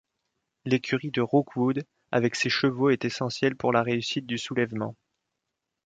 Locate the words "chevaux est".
2.49-3.05